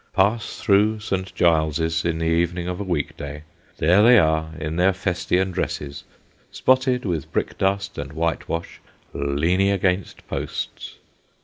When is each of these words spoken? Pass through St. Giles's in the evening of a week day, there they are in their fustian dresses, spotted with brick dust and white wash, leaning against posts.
Pass 0.13 0.59
through 0.59 0.99
St. 1.01 1.31
Giles's 1.35 2.03
in 2.03 2.17
the 2.17 2.25
evening 2.25 2.67
of 2.67 2.79
a 2.79 2.83
week 2.83 3.15
day, 3.17 3.43
there 3.77 4.01
they 4.01 4.17
are 4.17 4.49
in 4.59 4.75
their 4.77 4.93
fustian 4.93 5.51
dresses, 5.51 6.05
spotted 6.49 7.05
with 7.05 7.31
brick 7.31 7.55
dust 7.59 7.99
and 7.99 8.11
white 8.13 8.49
wash, 8.49 8.81
leaning 9.13 9.69
against 9.69 10.27
posts. 10.27 10.95